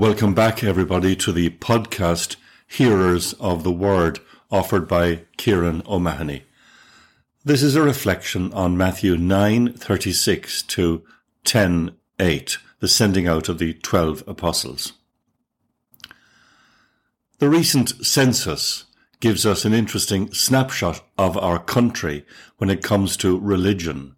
[0.00, 2.36] Welcome back, everybody, to the podcast
[2.66, 6.44] Hearers of the Word offered by Kieran O'Mahony.
[7.44, 11.04] This is a reflection on Matthew 9:36 to
[11.44, 14.94] 10:8, the sending out of the 12 apostles.
[17.38, 18.86] The recent census
[19.20, 22.24] gives us an interesting snapshot of our country
[22.56, 24.16] when it comes to religion.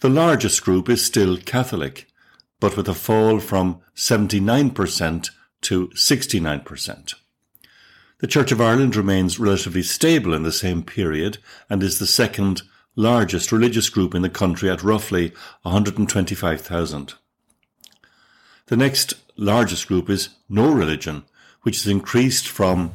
[0.00, 2.06] The largest group is still Catholic,
[2.64, 7.14] but with a fall from 79% to 69%.
[8.20, 11.36] The Church of Ireland remains relatively stable in the same period
[11.68, 12.62] and is the second
[12.96, 17.12] largest religious group in the country at roughly 125,000.
[18.68, 21.24] The next largest group is no religion,
[21.64, 22.94] which has increased from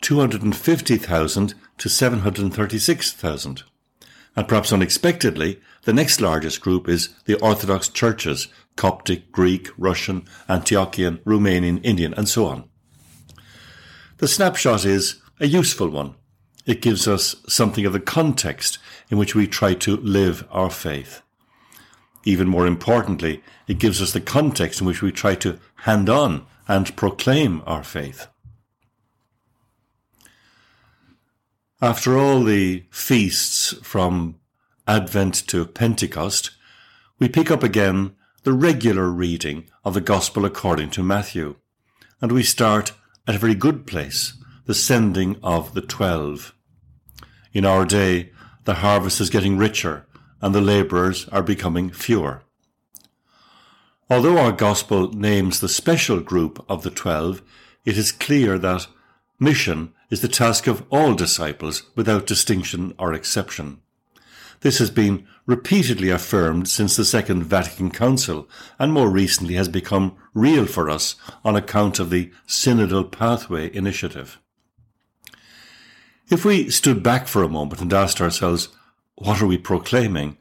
[0.00, 3.64] 250,000 to 736,000.
[4.34, 11.20] And perhaps unexpectedly, the next largest group is the Orthodox churches, Coptic, Greek, Russian, Antiochian,
[11.24, 12.64] Romanian, Indian, and so on.
[14.18, 16.14] The snapshot is a useful one.
[16.64, 18.78] It gives us something of the context
[19.10, 21.22] in which we try to live our faith.
[22.24, 26.46] Even more importantly, it gives us the context in which we try to hand on
[26.68, 28.28] and proclaim our faith.
[31.80, 34.36] After all the feasts from
[34.86, 36.52] Advent to Pentecost,
[37.18, 38.14] we pick up again
[38.44, 41.54] the regular reading of the Gospel according to Matthew,
[42.20, 42.92] and we start
[43.28, 44.32] at a very good place,
[44.66, 46.52] the sending of the twelve.
[47.52, 48.32] In our day,
[48.64, 50.06] the harvest is getting richer
[50.40, 52.42] and the labourers are becoming fewer.
[54.10, 57.42] Although our Gospel names the special group of the twelve,
[57.84, 58.88] it is clear that
[59.38, 63.82] mission is the task of all disciples without distinction or exception.
[64.62, 70.16] This has been repeatedly affirmed since the Second Vatican Council and more recently has become
[70.34, 74.38] real for us on account of the Synodal Pathway initiative.
[76.30, 78.68] If we stood back for a moment and asked ourselves,
[79.16, 80.38] what are we proclaiming?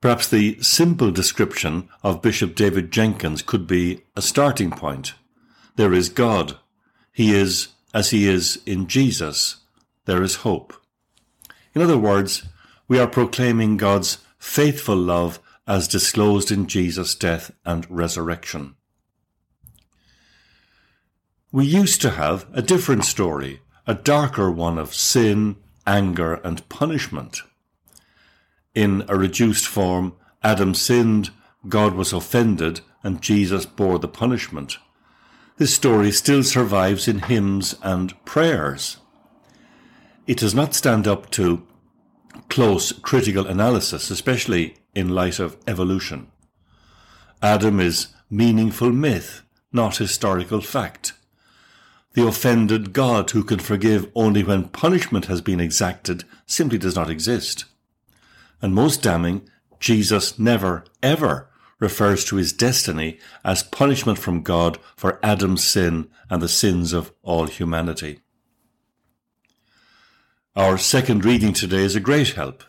[0.00, 5.14] Perhaps the simple description of Bishop David Jenkins could be a starting point.
[5.76, 6.58] There is God.
[7.12, 9.58] He is as he is in Jesus,
[10.04, 10.74] there is hope.
[11.74, 12.44] In other words,
[12.88, 18.74] we are proclaiming God's faithful love as disclosed in Jesus' death and resurrection.
[21.50, 25.56] We used to have a different story, a darker one of sin,
[25.86, 27.38] anger, and punishment.
[28.74, 31.30] In a reduced form, Adam sinned,
[31.68, 34.78] God was offended, and Jesus bore the punishment.
[35.56, 38.98] This story still survives in hymns and prayers.
[40.26, 41.66] It does not stand up to
[42.48, 46.28] close critical analysis, especially in light of evolution.
[47.42, 51.12] Adam is meaningful myth, not historical fact.
[52.14, 57.10] The offended God who can forgive only when punishment has been exacted simply does not
[57.10, 57.64] exist.
[58.62, 59.48] And most damning,
[59.80, 66.40] Jesus never, ever refers to his destiny as punishment from God for Adam's sin and
[66.40, 68.20] the sins of all humanity.
[70.56, 72.64] Our second reading today is a great help.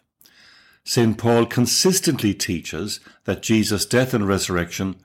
[0.84, 1.18] St.
[1.18, 4.96] Paul consistently teaches that Jesus' death and resurrection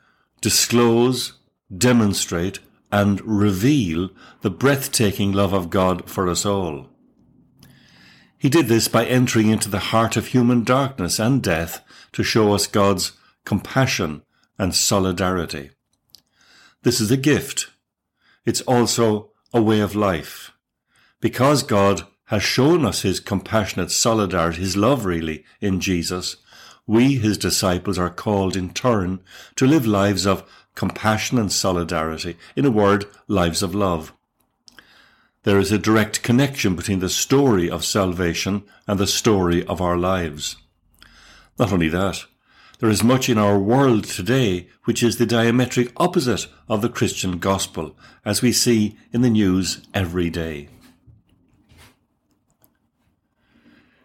[0.41, 1.35] disclose,
[1.77, 2.59] demonstrate,
[2.91, 4.11] and reveal
[4.41, 6.89] the breathtaking love of God for us all.
[8.39, 12.55] He did this by entering into the heart of human darkness and death to show
[12.55, 13.13] us God's
[13.45, 14.23] compassion,
[14.59, 15.71] and solidarity.
[16.83, 17.71] This is a gift.
[18.45, 20.53] It's also a way of life.
[21.21, 26.37] Because God has shown us his compassionate solidarity, his love really, in Jesus,
[26.87, 29.19] we, his disciples, are called in turn
[29.57, 34.13] to live lives of compassion and solidarity, in a word, lives of love.
[35.43, 39.97] There is a direct connection between the story of salvation and the story of our
[39.97, 40.57] lives.
[41.59, 42.27] Not only that,
[42.79, 47.41] there is much in our world today which is the diametric opposite of the Christian
[47.41, 50.69] gospel, as we see in the news every day.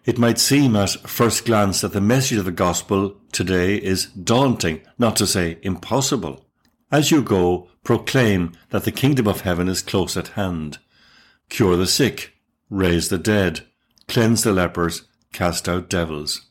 [0.06, 4.82] It might seem at first glance that the message of the gospel today is daunting,
[5.00, 6.46] not to say impossible.
[6.92, 10.78] As you go, proclaim that the kingdom of heaven is close at hand.
[11.50, 12.34] Cure the sick,
[12.70, 13.62] raise the dead,
[14.08, 16.42] cleanse the lepers, cast out devils.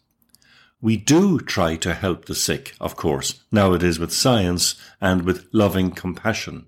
[0.81, 5.93] We do try to help the sick, of course, nowadays with science and with loving
[5.93, 6.67] compassion.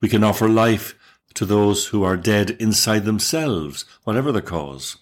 [0.00, 0.94] We can offer life
[1.34, 4.98] to those who are dead inside themselves, whatever the cause.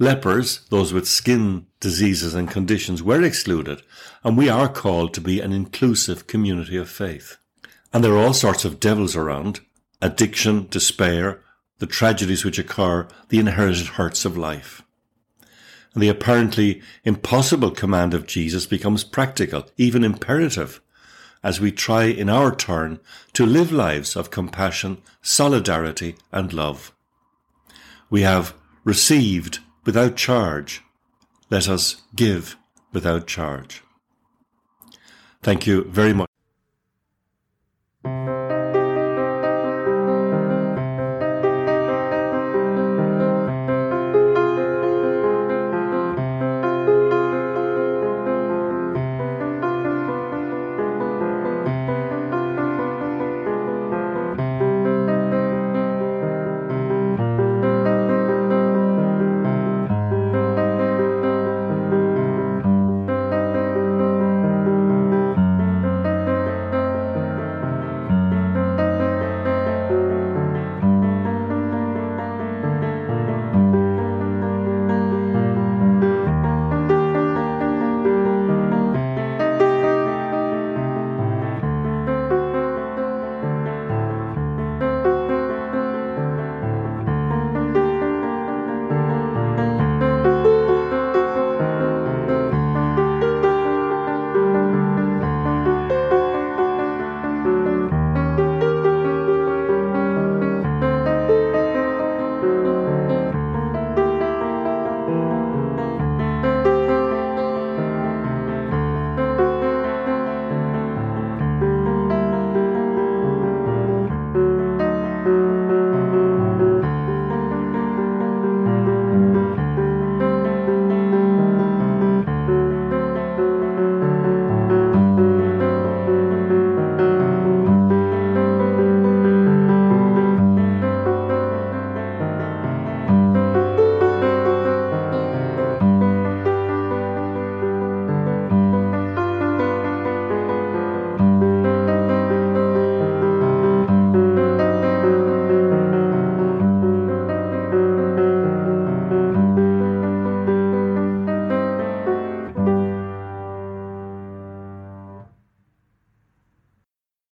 [0.00, 3.82] Lepers, those with skin diseases and conditions, were excluded,
[4.22, 7.36] and we are called to be an inclusive community of faith.
[7.92, 9.60] And there are all sorts of devils around
[10.00, 11.42] addiction, despair,
[11.78, 14.82] the tragedies which occur, the inherited hurts of life.
[15.94, 20.80] And the apparently impossible command of Jesus becomes practical, even imperative,
[21.42, 23.00] as we try in our turn
[23.32, 26.92] to live lives of compassion, solidarity, and love.
[28.10, 28.54] We have
[28.84, 30.82] received without charge.
[31.48, 32.58] Let us give
[32.92, 33.82] without charge.
[35.42, 36.27] Thank you very much.